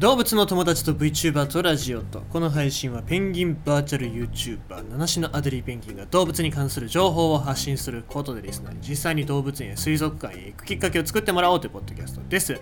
[0.00, 12.58] 動物の友達と VTuber とラジオとこの配信はペンギンバーチャル YouTuber 七種のアデリーペンギンが動物に関する情報を発信することでリスナーに実際に動物園や水族館へ行くきっかけを作ってもらおうというポッドキャストです。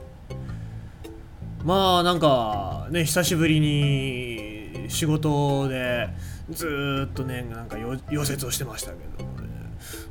[1.63, 6.09] まあなんかね久しぶりに仕事で
[6.51, 9.49] ずーっとねなんか溶接をしてましたけどもね。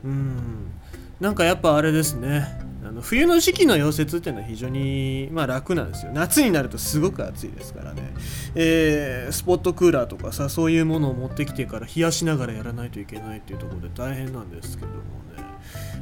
[0.06, 0.72] うん。
[1.20, 2.67] なんかやっぱあれですね。
[2.88, 6.12] あの冬の時期の溶接っていうのは非常に、まあ、楽なんですよ。
[6.14, 8.14] 夏になるとすごく暑いですからね、
[8.56, 15.02] えースポットクーラーとかさそういうものを持ってきてから冷やしながらやらないといけないっていうところで大変なんですけどもね、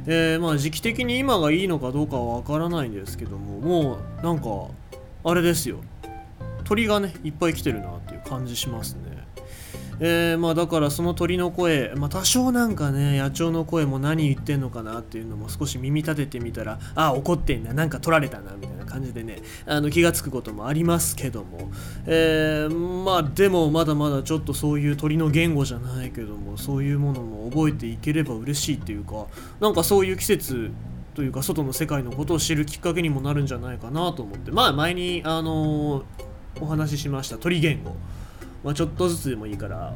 [0.06, 4.44] えーまあ時期的に今がいいのかどうかはわからないんですけどももうなんか
[5.24, 5.80] あれですよ。
[6.64, 9.05] 鳥がねいっぱい来てるなっていう感じしますね。
[10.00, 21.70] えーまあだからその鳥の声、まあ、多少なんかね野鳥の声も何言ってんのかなっていうのも少し耳立ててみたらあ怒ってんななんか取られたなみたいな感じでねあの気がつくこともありますけども、
[22.06, 29.26] えーまあでもまだまだちょっとそういう鳥の言語じゃないけどもそういうものも覚えていければ嬉しいっていうか
[29.60, 30.70] なんかそういう季節
[31.14, 34.50] というか外の世界のことを知るきっかけにもなるんじゃないかなと思って。
[34.50, 36.04] まあ前にあのー
[36.58, 37.94] お話ししました鳥言語。
[38.66, 39.94] まあ、ちょっとずつでもいいから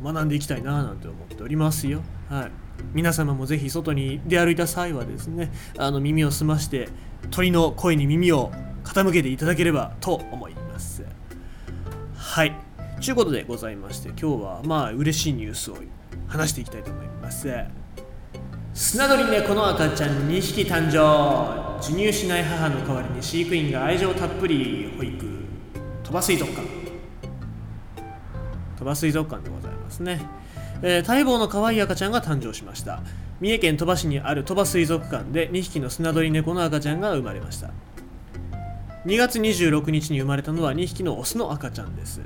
[0.00, 2.02] 学んでいきたいななんて思っておりますよ。
[2.28, 2.50] はい。
[2.94, 6.88] 皆様もぜひ外に出歩いた際はですね、あの耳を澄まして
[7.32, 8.52] 鳥の声に耳を
[8.84, 11.04] 傾けていただければと思います。
[12.14, 12.54] はい。
[13.04, 15.78] ということでございまして、今日はまあ嬉しいニュースを
[16.28, 17.48] 話していきたいと思います。
[18.72, 25.26] スナドリネコの赤ちゃん2匹誕生授乳しない母の代わりに飼育員が愛情たっぷり保育
[26.04, 26.71] 鳥羽水族館
[28.82, 30.20] 鳥羽水族館でございますね、
[30.82, 33.02] えー待望の可愛い赤ちゃんが誕生しました。
[33.40, 37.70] 三重県鳥羽市にある鳥羽水族館で2匹のスナドリネコの赤ちゃんが生まれました。
[39.06, 42.20] 2月26日に生まれたのは2匹のオスの赤ちゃんです。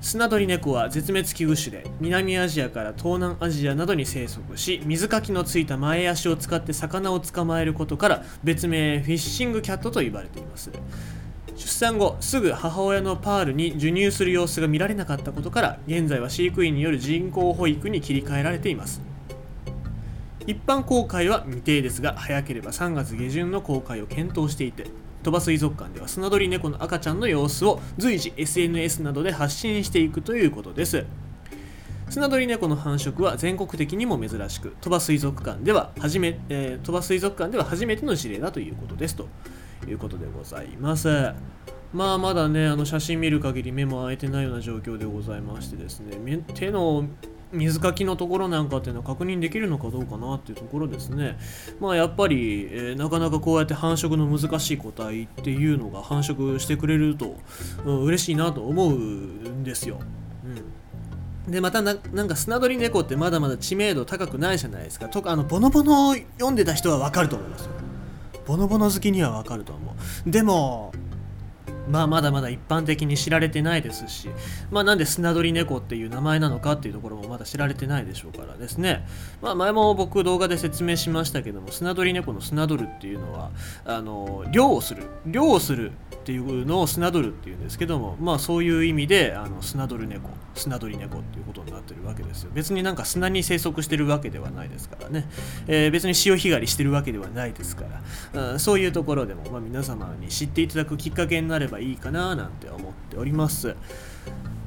[0.00, 10.70] スナドリネコは絶滅危惧種で南アジアから東南アジアなどに生息し水かきのついた前足を使って魚を捕まえることから別名フィッシングキャットと言われています。
[11.56, 19.00] 出産後すぐ母親のパールに授乳する様子が見られなかったことから現在は飼育員による人工保育に切り替えられています。
[20.46, 24.86] 一般公開は未定ですが早ければ3月下旬の公開を検討していて
[25.24, 31.04] 鳥羽水族館ではスナドリネコの赤ちゃんの様子を随時 SNS などで発信していくということです。
[32.08, 39.26] スナドリネコの繁殖は全国的にも珍しく鳥羽水族館では初め、えー鳥羽水族館では初めての事例だということですと。
[39.86, 41.08] いうことでございます。
[41.92, 47.06] まあまだねあの写真見る限り目も開いてないような状況でございましてですね手の
[47.52, 51.38] 水かきのところなんかっていうのは確認できるのかどうかなっていうところですね。
[51.80, 57.36] まあやっぱり、えーなかなかこうやって繁殖の難しい個体っていうのが繁殖してくれると、
[57.84, 60.00] うん、嬉しいなと思うんですよ、
[61.46, 61.98] うん、でまたなん
[62.28, 65.08] かスナドリネコってまだまだ知名度高くないじゃないですか。
[65.08, 67.85] とかあのボノボノを読んでた人はわかると思いますよ。
[68.46, 69.94] ボノボノ好きにはわかると思
[70.26, 70.30] う。
[70.30, 70.92] でも
[71.88, 74.28] まあまだまだ一般的に知られてないですし
[74.70, 79.06] まあなんでスナドリネコっていう名前なのかっていうところもまだ知られてないでしょうからですね。
[79.42, 83.50] まあ前も僕動画で説明しましたけどもスナドリネコのスナドルっていうのは
[83.84, 92.50] あの漁をする漁をするっていうのをスナドルっていうんですけどもまあそういう意味であのスナドルネコスナドリネコっていうことになってるわけですよ。
[92.54, 95.28] 別になんか砂に生息してるわけではないですからね、
[95.66, 97.84] えー別に潮干狩りしてるわけではないですか
[98.34, 103.76] ら、うんそういうところでも、まあ、皆様に知っていただくきっかけになればいいかななんて思っております。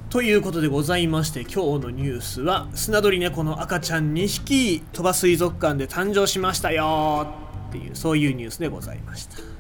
[0.10, 7.28] ということでございまして今日のニュースはスナドリネコの赤ちゃん2匹鳥羽水族館で誕生しましたよ
[7.70, 9.59] っていうそういうニュースでございました。